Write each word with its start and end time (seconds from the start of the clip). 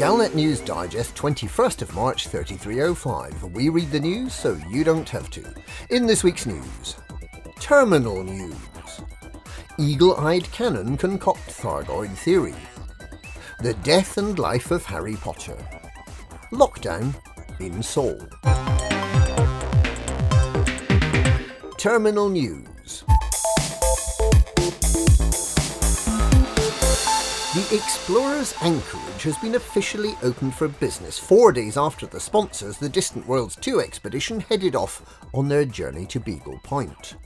Galnet 0.00 0.34
News 0.34 0.60
Digest, 0.60 1.14
21st 1.14 1.82
of 1.82 1.94
March 1.94 2.28
3305. 2.28 3.44
We 3.52 3.68
read 3.68 3.90
the 3.90 4.00
news 4.00 4.32
so 4.32 4.58
you 4.70 4.82
don't 4.82 5.06
have 5.10 5.28
to. 5.28 5.44
In 5.90 6.06
this 6.06 6.24
week's 6.24 6.46
news, 6.46 6.96
Terminal 7.56 8.24
News. 8.24 8.56
Eagle-eyed 9.78 10.44
Canonn 10.52 10.96
concoct 10.96 11.46
Thargoid 11.48 12.14
theory. 12.14 12.54
The 13.58 13.74
death 13.82 14.16
and 14.16 14.38
life 14.38 14.70
of 14.70 14.86
Harry 14.86 15.16
Potter. 15.16 15.58
Lockdown 16.50 17.14
in 17.60 17.82
Seoul. 17.82 18.26
Terminal 21.76 22.30
News. 22.30 23.04
The 27.52 27.74
Explorer's 27.74 28.54
Anchorage 28.62 29.24
has 29.24 29.36
been 29.38 29.56
officially 29.56 30.14
opened 30.22 30.54
for 30.54 30.68
business 30.68 31.18
four 31.18 31.50
days 31.50 31.76
after 31.76 32.06
the 32.06 32.20
sponsors, 32.20 32.78
the 32.78 32.88
Distant 32.88 33.26
Worlds 33.26 33.56
2 33.56 33.80
expedition, 33.80 34.38
headed 34.38 34.76
off 34.76 35.20
on 35.34 35.48
their 35.48 35.64
journey 35.64 36.06
to 36.06 36.20
Beagle 36.20 36.60
Point. 36.62 37.16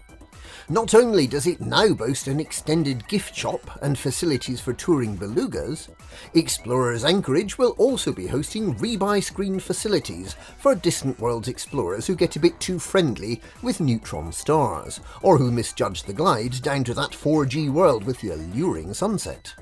Not 0.71 0.95
only 0.95 1.27
does 1.27 1.47
it 1.47 1.61
now 1.61 1.93
boast 1.93 2.27
an 2.27 2.41
extended 2.41 3.07
gift 3.07 3.37
shop 3.37 3.79
and 3.83 3.99
facilities 3.99 4.63
for 4.63 4.73
touring 4.73 5.15
belugas, 5.15 5.91
Explorers 6.33 7.05
Anchorage 7.05 7.59
will 7.59 7.73
also 7.77 8.11
be 8.11 8.27
hosting 8.27 8.75
rebuy 8.77 9.23
screen 9.23 9.61
facilities 9.61 10.37
for 10.57 10.75
distant 10.75 11.21
worlds 11.21 11.49
explorers 11.49 12.07
who 12.07 12.17
get 12.17 12.37
a 12.37 12.41
bit 12.41 12.59
too 12.61 12.79
friendly 12.79 13.43
with 13.61 13.79
neutron 13.79 14.33
stars, 14.33 15.01
or 15.21 15.37
who 15.37 15.51
misjudge 15.51 16.05
the 16.05 16.15
glide 16.15 16.63
down 16.63 16.83
to 16.85 16.95
that 16.95 17.11
4G 17.11 17.71
world 17.71 18.05
with 18.05 18.23
the 18.23 18.31
alluring 18.31 18.95
sunset. 18.95 19.53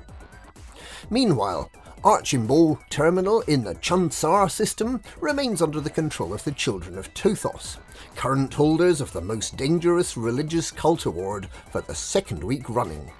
Meanwhile, 1.09 1.69
Archimbol 2.03 2.79
terminal 2.89 3.41
in 3.41 3.63
the 3.63 3.75
Chunsar 3.75 4.49
system 4.49 5.01
remains 5.21 5.61
under 5.61 5.79
the 5.79 5.89
control 5.89 6.33
of 6.33 6.43
the 6.43 6.51
Children 6.51 6.97
of 6.97 7.13
Tothos, 7.13 7.77
current 8.15 8.53
holders 8.53 8.99
of 8.99 9.13
the 9.13 9.21
most 9.21 9.55
dangerous 9.55 10.17
religious 10.17 10.69
cult 10.69 11.05
award 11.05 11.47
for 11.71 11.81
the 11.81 11.95
second 11.95 12.43
week 12.43 12.69
running. 12.69 13.11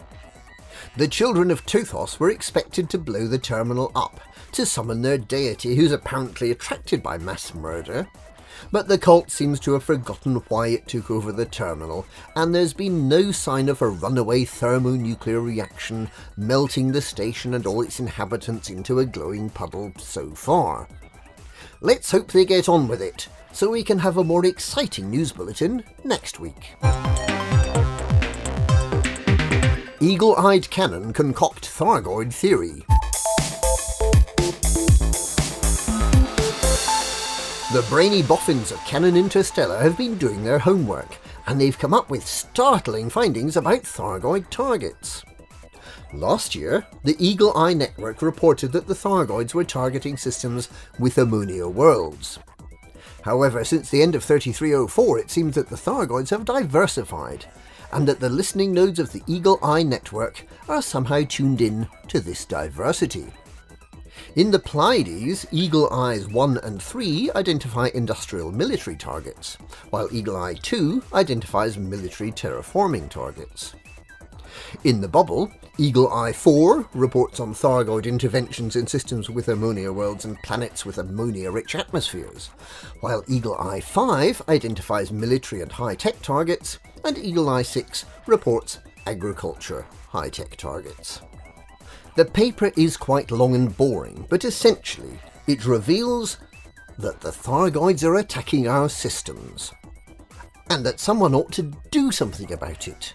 The 0.98 1.08
Children 1.08 1.50
of 1.50 1.66
Tothos 1.66 2.20
were 2.20 2.30
expected 2.30 2.90
to 2.90 2.98
blow 2.98 3.26
the 3.26 3.38
terminal 3.38 3.92
up 3.96 4.20
to 4.52 4.66
summon 4.66 5.02
their 5.02 5.18
deity 5.18 5.76
who's 5.76 5.92
apparently 5.92 6.52
attracted 6.52 7.02
by 7.02 7.18
mass 7.18 7.54
murder 7.54 8.08
but 8.72 8.88
the 8.88 8.98
cult 8.98 9.32
seems 9.32 9.60
to 9.62 9.74
have 9.74 9.84
forgotten 9.84 10.36
why 10.48 10.68
it 10.68 10.88
took 10.88 11.12
over 11.12 11.32
the 11.32 11.46
terminal, 11.46 12.06
and 12.36 12.54
there's 12.54 12.74
been 12.74 13.08
no 13.08 13.32
sign 13.32 13.70
of 13.70 13.82
a 13.82 13.88
runaway 13.88 14.46
thermonuclear 14.46 15.40
reaction 15.40 16.10
melting 16.38 16.92
the 16.92 17.02
station 17.02 17.54
and 17.54 17.66
all 17.66 17.82
its 17.82 18.00
inhabitants 18.00 18.70
into 18.70 19.00
a 19.00 19.06
glowing 19.06 19.50
puddle 19.50 19.92
so 19.98 20.32
far. 20.32 20.88
Let's 21.82 22.12
hope 22.12 22.32
they 22.32 22.46
get 22.46 22.70
on 22.70 22.88
with 22.88 23.02
it, 23.02 23.28
so 23.52 23.70
we 23.70 23.84
can 23.84 24.00
have 24.00 24.18
a 24.18 24.24
more 24.24 24.46
exciting 24.46 25.10
news 25.10 25.32
bulletin 25.32 25.84
next 26.04 26.40
week. 26.40 26.76
Eagle 30.00 30.36
eyed 30.36 30.70
Canonn 30.70 31.14
concoct 31.14 31.66
Thargoid 31.66 32.34
theory. 32.34 32.86
The 37.74 37.82
brainy 37.90 38.22
boffins 38.22 38.72
of 38.72 38.78
Canonn 38.86 39.18
Interstellar 39.18 39.82
have 39.82 39.98
been 39.98 40.20
doing 40.20 40.44
their 40.44 40.60
homework, 40.60 41.18
and 41.48 41.60
they've 41.60 41.78
come 41.78 41.92
up 41.92 42.08
with 42.08 42.24
startling 42.24 43.10
findings 43.10 43.58
about 43.58 43.82
Thargoid 43.82 44.48
targets. 44.52 45.26
Last 46.14 46.54
year, 46.54 46.86
the 47.04 47.16
Eagle 47.18 47.52
Eye 47.58 47.74
Network 47.74 48.22
reported 48.22 48.74
that 48.74 48.86
the 48.86 48.94
Thargoids 48.94 49.56
were 49.56 49.64
targeting 49.64 50.18
systems 50.18 50.70
with 51.00 51.18
ammonia 51.18 51.68
worlds. 51.68 52.38
However, 53.24 53.64
since 53.64 53.90
the 53.90 54.04
end 54.04 54.14
of 54.14 54.24
3304, 54.24 55.18
it 55.18 55.32
seems 55.32 55.56
that 55.56 55.70
the 55.70 55.76
Thargoids 55.76 56.30
have 56.30 56.46
diversified, 56.46 57.48
and 57.92 58.08
that 58.08 58.20
the 58.20 58.30
listening 58.30 58.72
nodes 58.72 59.00
of 59.00 59.12
the 59.14 59.24
Eagle 59.26 59.58
Eye 59.64 59.82
Network 59.82 60.46
are 60.70 60.84
somehow 60.84 61.24
tuned 61.28 61.60
in 61.60 61.88
to 62.10 62.20
this 62.20 62.46
diversity. 62.46 63.34
In 64.36 64.52
the 64.52 64.60
Pleiades, 64.60 65.46
Eagle 65.52 65.92
Eyes 65.92 66.28
1 66.28 66.58
and 66.64 66.82
3 66.82 67.32
identify 67.36 67.90
industrial 67.94 68.52
military 68.52 68.96
targets, 68.96 69.58
while 69.90 70.08
Eagle 70.12 70.38
Eye 70.38 70.56
2 70.56 71.04
identifies 71.14 71.78
military 71.78 72.32
terraforming 72.32 73.10
targets. 73.10 73.76
In 74.84 75.02
the 75.02 75.08
bubble, 75.08 75.52
Eagle 75.78 76.12
Eye 76.12 76.32
4 76.32 76.88
reports 76.94 77.40
on 77.40 77.54
Thargoid 77.54 78.06
interventions 78.06 78.76
in 78.76 78.86
systems 78.86 79.30
with 79.30 79.48
ammonia 79.48 79.92
worlds 79.92 80.26
and 80.26 80.38
planets 80.44 80.86
with 80.86 80.98
ammonia 80.98 81.50
rich 81.52 81.76
atmospheres, 81.76 82.48
while 83.00 83.24
Eagle 83.28 83.56
Eye 83.58 83.82
5 83.82 84.44
identifies 84.50 85.12
military 85.12 85.62
and 85.62 85.72
high 85.72 85.96
tech 85.96 86.22
targets, 86.22 86.80
and 87.04 87.18
Eagle 87.18 87.50
Eye 87.50 87.64
6 87.64 88.06
reports 88.28 88.80
agriculture 89.06 89.86
high 90.10 90.30
tech 90.30 90.56
targets. 90.56 91.22
The 92.16 92.26
paper 92.26 92.72
is 92.78 92.96
quite 92.96 93.32
long 93.32 93.56
and 93.56 93.76
boring, 93.76 94.28
but 94.30 94.46
essentially 94.46 95.18
it 95.48 95.66
reveals 95.66 96.38
that 97.00 97.22
the 97.22 97.32
Thargoids 97.32 98.04
are 98.04 98.18
attacking 98.18 98.68
our 98.68 98.88
systems, 98.88 99.74
and 100.70 100.86
that 100.86 101.00
someone 101.00 101.34
ought 101.34 101.52
to 101.54 101.74
do 101.90 102.12
something 102.12 102.54
about 102.54 102.88
it. 102.88 103.14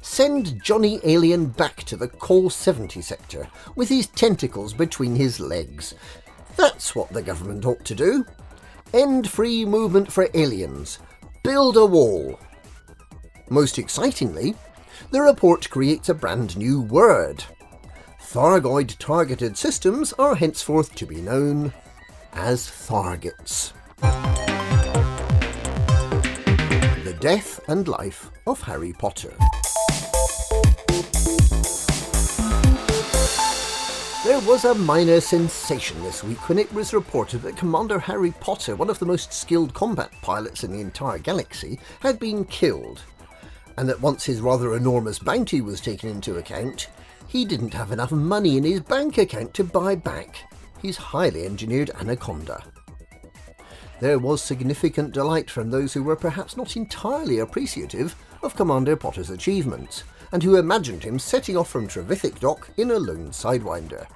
Send 0.00 0.62
Johnny 0.64 1.00
Alien 1.04 1.48
back 1.48 1.84
to 1.84 1.96
the 1.96 2.08
Col 2.08 2.48
70 2.48 3.02
sector 3.02 3.46
with 3.76 3.90
his 3.90 4.06
tentacles 4.06 4.72
between 4.72 5.16
his 5.16 5.38
legs. 5.38 5.94
That's 6.56 6.94
what 6.94 7.10
the 7.10 7.20
government 7.20 7.66
ought 7.66 7.84
to 7.84 7.94
do. 7.94 8.24
End 8.94 9.28
free 9.28 9.66
movement 9.66 10.10
for 10.10 10.28
aliens. 10.32 10.98
Build 11.42 11.76
a 11.76 11.84
wall. 11.84 12.40
Most 13.50 13.78
excitingly, 13.78 14.54
the 15.10 15.20
report 15.20 15.68
creates 15.68 16.08
a 16.08 16.14
brand 16.14 16.56
new 16.56 16.80
word 16.80 17.44
Thargoid 18.32 18.96
targeted 18.98 19.56
systems 19.56 20.12
are 20.12 20.36
henceforth 20.36 20.94
to 20.94 21.04
be 21.04 21.20
known 21.20 21.72
as 22.32 22.64
Thargets. 22.64 23.72
The 27.02 27.16
Death 27.18 27.58
and 27.66 27.88
Life 27.88 28.30
of 28.46 28.60
Harry 28.60 28.92
Potter. 28.92 29.34
There 34.22 34.38
was 34.48 34.64
a 34.64 34.76
minor 34.76 35.20
sensation 35.20 36.00
this 36.04 36.22
week 36.22 36.48
when 36.48 36.60
it 36.60 36.72
was 36.72 36.94
reported 36.94 37.42
that 37.42 37.56
Commander 37.56 37.98
Harry 37.98 38.32
Potter, 38.38 38.76
one 38.76 38.90
of 38.90 39.00
the 39.00 39.06
most 39.06 39.32
skilled 39.32 39.74
combat 39.74 40.12
pilots 40.22 40.62
in 40.62 40.70
the 40.70 40.80
entire 40.80 41.18
galaxy, 41.18 41.80
had 41.98 42.20
been 42.20 42.44
killed, 42.44 43.02
and 43.76 43.88
that 43.88 44.00
once 44.00 44.24
his 44.24 44.40
rather 44.40 44.76
enormous 44.76 45.18
bounty 45.18 45.60
was 45.60 45.80
taken 45.80 46.08
into 46.08 46.38
account, 46.38 46.86
he 47.30 47.44
didn't 47.44 47.72
have 47.72 47.92
enough 47.92 48.10
money 48.10 48.56
in 48.56 48.64
his 48.64 48.80
bank 48.80 49.16
account 49.16 49.54
to 49.54 49.62
buy 49.62 49.94
back 49.94 50.50
his 50.82 50.96
highly 50.96 51.46
engineered 51.46 51.88
Anaconda. 52.00 52.60
There 54.00 54.18
was 54.18 54.42
significant 54.42 55.12
delight 55.12 55.48
from 55.48 55.70
those 55.70 55.92
who 55.92 56.02
were 56.02 56.16
perhaps 56.16 56.56
not 56.56 56.76
entirely 56.76 57.38
appreciative 57.38 58.16
of 58.42 58.56
Commander 58.56 58.96
Potter's 58.96 59.30
achievements, 59.30 60.02
and 60.32 60.42
who 60.42 60.56
imagined 60.56 61.04
him 61.04 61.20
setting 61.20 61.56
off 61.56 61.70
from 61.70 61.86
Trevithick 61.86 62.40
Dock 62.40 62.68
in 62.76 62.90
a 62.90 62.98
lone 62.98 63.28
Sidewinder. 63.28 64.06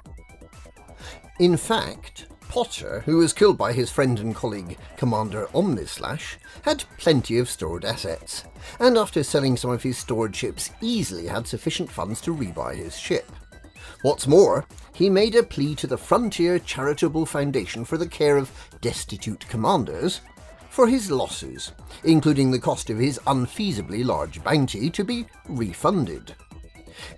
In 1.39 1.57
fact, 1.57 2.27
Potter, 2.55 3.03
who 3.05 3.17
was 3.17 3.33
killed 3.33 3.59
by 3.59 3.73
his 3.73 3.91
friend 3.91 4.21
and 4.21 4.33
colleague 4.33 4.79
Commander 4.97 5.49
Omnislash, 5.53 6.37
had 6.63 6.85
plenty 6.99 7.37
of 7.39 7.51
stored 7.51 7.85
assets, 7.85 8.45
and 8.79 8.97
after 8.97 9.25
selling 9.25 9.57
some 9.57 9.73
of 9.73 9.83
his 9.83 9.99
stored 9.99 10.37
ships, 10.37 10.71
easily 10.81 11.27
had 11.27 11.49
sufficient 11.49 11.91
funds 11.91 12.21
to 12.21 12.33
rebuy 12.33 12.77
his 12.77 12.97
ship. 12.97 13.29
What's 14.03 14.29
more, 14.29 14.67
he 14.93 15.11
made 15.11 15.35
a 15.35 15.43
plea 15.43 15.75
to 15.75 15.89
the 15.89 15.99
Frontier 15.99 16.61
Charitable 16.61 17.27
Foundation 17.27 17.85
for 17.85 17.99
the 17.99 18.07
care 18.07 18.37
of 18.37 18.53
destitute 18.81 19.49
commanders 19.49 20.21
for 20.71 20.87
his 20.87 21.11
losses, 21.11 21.73
including 22.05 22.53
the 22.53 22.61
cost 22.61 22.89
of 22.89 22.99
his 22.99 23.19
unfeasibly 23.27 24.05
large 24.05 24.45
bounty, 24.45 24.91
to 24.91 25.03
be 25.03 25.27
refunded. 25.49 26.37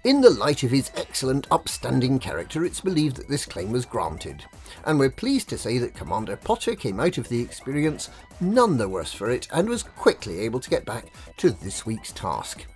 In 0.05 0.21
the 0.21 0.31
light 0.31 0.63
of 0.63 0.71
his 0.71 0.91
excellent, 0.97 1.47
upstanding 1.51 2.19
character, 2.19 2.65
it's 2.65 2.81
believed 2.81 3.17
that 3.17 3.29
this 3.29 3.47
claim 3.47 3.73
was 3.73 3.85
granted, 3.85 4.45
and 4.85 4.99
we're 4.99 5.11
pleased 5.11 5.49
to 5.51 5.59
say 5.59 5.79
that 5.79 5.95
Commander 5.95 6.37
Potter 6.37 6.75
came 6.75 7.01
out 7.01 7.19
of 7.19 7.29
the 7.29 7.41
experience 7.41 8.11
none 8.41 8.77
the 8.77 8.89
worse 8.89 9.13
for 9.13 9.31
it 9.31 9.49
and 9.53 9.69
was 9.69 9.83
quickly 9.83 10.41
able 10.41 10.61
to 10.61 10.71
get 10.71 10.85
back 10.85 11.13
to 11.39 11.51
this 11.51 11.85
week's 11.87 12.13
task 12.13 12.67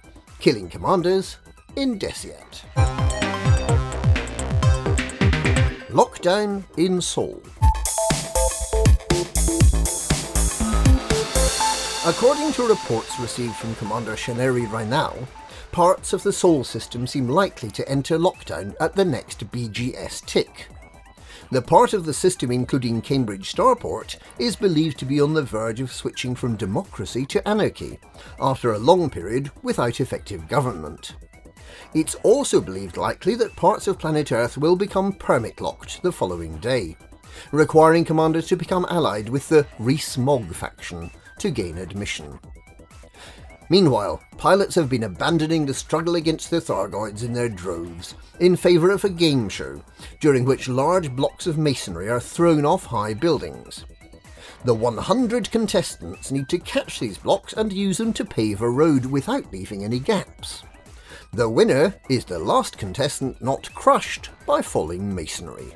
killing 0.41 0.71
commanders 0.71 1.37
in 1.77 1.99
Deciat. 1.99 2.63
Lockdown 5.91 6.65
in 6.79 7.01
Seoul. 7.01 7.43
According 12.07 12.55
to 12.55 12.67
reports 12.67 13.21
received 13.21 13.57
from 13.57 13.75
Commander 13.75 14.13
Shaneri 14.13 14.67
Rainal, 14.73 15.29
parts 15.71 16.15
of 16.15 16.23
the 16.23 16.33
Sol 16.33 16.65
system 16.65 17.07
seem 17.07 17.29
likely 17.29 17.71
to 17.73 17.87
enter 17.87 18.17
lockdown 18.19 18.75
at 18.81 18.97
the 18.97 19.05
next 19.05 19.51
BGS 19.51 20.25
tick. 20.25 20.69
The 21.51 21.61
part 21.61 21.93
of 21.93 22.07
the 22.07 22.15
system, 22.15 22.51
including 22.51 23.03
Cambridge 23.03 23.55
Starport, 23.55 24.17
is 24.39 24.57
believed 24.57 24.99
to 25.01 25.05
be 25.05 25.21
on 25.21 25.35
the 25.35 25.43
verge 25.43 25.83
of 25.83 25.93
switching 25.93 26.35
from 26.35 26.57
democracy 26.57 27.27
to 27.27 27.47
anarchy, 27.47 27.99
after 28.41 28.73
a 28.73 28.79
long 28.79 29.11
period 29.11 29.51
without 29.63 30.01
effective 30.01 30.49
government. 30.49 31.17
It's 31.93 32.15
also 32.23 32.63
believed 32.63 32.97
likely 32.97 33.35
that 33.35 33.57
parts 33.57 33.87
of 33.87 33.99
planet 33.99 34.33
Earth 34.33 34.57
will 34.57 34.75
become 34.75 35.13
permit 35.13 35.61
locked 35.61 36.03
the 36.03 36.13
following 36.13 36.57
day, 36.61 36.97
requiring 37.53 38.07
commanders 38.07 38.47
to 38.47 38.57
become 38.57 38.87
allied 38.89 39.29
with 39.29 39.51
the 39.51 39.67
Rees-Mogg 39.79 40.55
faction 40.55 41.11
to 41.41 41.51
gain 41.51 41.79
admission. 41.79 42.39
Meanwhile, 43.69 44.21
pilots 44.37 44.75
have 44.75 44.89
been 44.89 45.05
abandoning 45.05 45.65
the 45.65 45.75
struggle 45.75 46.17
against 46.17 46.51
the 46.51 46.61
Thargoids 46.61 47.23
in 47.23 47.33
their 47.33 47.49
droves 47.49 48.15
in 48.41 48.57
favour 48.57 48.91
of 48.91 49.05
a 49.05 49.09
game 49.11 49.49
show, 49.49 49.81
during 50.19 50.45
which 50.45 50.69
large 50.69 51.15
blocks 51.15 51.47
of 51.47 51.57
masonry 51.57 52.09
are 52.09 52.19
thrown 52.19 52.67
off 52.67 52.87
high 52.87 53.15
buildings. 53.15 53.85
The 54.65 54.75
100 54.75 55.51
contestants 55.51 56.33
need 56.33 56.49
to 56.49 56.59
catch 56.59 56.99
these 56.99 57.17
blocks 57.17 57.53
and 57.53 57.73
use 57.73 57.99
them 57.99 58.13
to 58.15 58.25
pave 58.25 58.61
a 58.61 58.69
road 58.69 59.07
without 59.07 59.53
leaving 59.53 59.85
any 59.85 60.01
gaps. 60.01 60.65
The 61.33 61.49
winner 61.49 61.95
is 62.11 62.25
the 62.25 62.41
last 62.41 62.77
contestant 62.77 63.41
not 63.41 63.73
crushed 63.73 64.31
by 64.47 64.63
falling 64.63 65.15
masonry. 65.15 65.73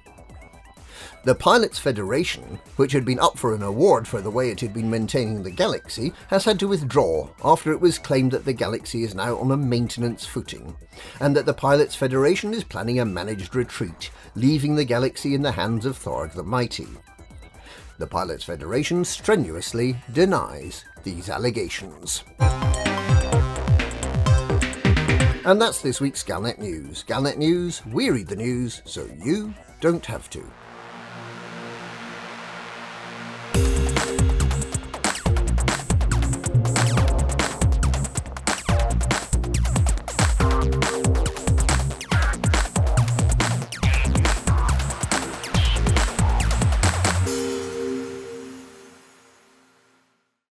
The 1.25 1.35
Pilots 1.35 1.79
Federation, 1.79 2.59
which 2.77 2.93
had 2.93 3.05
been 3.05 3.19
up 3.19 3.39
for 3.39 3.55
an 3.55 3.63
award 3.63 4.07
for 4.07 4.21
the 4.21 4.31
way 4.31 4.51
it 4.51 4.61
had 4.61 4.75
been 4.75 4.91
maintaining 4.91 5.43
the 5.43 5.51
galaxy, 5.51 6.13
has 6.29 6.45
had 6.45 6.59
to 6.61 6.69
withdraw 6.69 7.31
after 7.43 7.73
it 7.73 7.81
was 7.81 7.99
claimed 7.99 8.33
that 8.33 8.45
the 8.45 8.53
galaxy 8.53 9.05
is 9.05 9.15
now 9.15 9.37
on 9.39 9.51
a 9.51 9.57
maintenance 9.57 10.27
footing, 10.27 10.77
and 11.21 11.37
that 11.37 11.47
the 11.47 11.55
Pilots 11.55 11.95
Federation 11.95 12.53
is 12.53 12.65
planning 12.65 13.01
a 13.01 13.05
managed 13.05 13.55
retreat, 13.55 14.11
leaving 14.35 14.77
the 14.77 14.85
galaxy 14.85 15.35
in 15.35 15.43
the 15.43 15.53
hands 15.53 15.87
of 15.87 15.99
Tharg 15.99 16.33
the 16.33 16.43
Mighty. 16.43 16.89
The 17.99 18.07
Pilots 18.07 18.45
Federation 18.45 19.05
strenuously 19.05 19.97
denies 20.13 20.85
these 21.05 21.29
allegations. 21.31 22.25
And 25.47 25.61
that's 25.61 25.83
this 25.83 26.01
week's 26.01 26.25
Galnet 26.25 26.59
News. 26.59 27.05
Galnet 27.07 27.37
News, 27.37 27.85
we 27.87 28.09
read 28.09 28.29
the 28.29 28.37
news 28.37 28.81
so 28.87 29.07
you 29.23 29.55
don't 29.81 30.05
have 30.07 30.31
to. 30.31 30.43